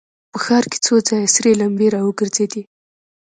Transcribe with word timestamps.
په 0.31 0.37
ښار 0.45 0.63
کې 0.71 0.77
څو 0.85 0.93
ځایه 1.07 1.27
سرې 1.35 1.51
لمبې 1.61 1.87
را 1.93 2.01
وګرځېدې. 2.03 2.61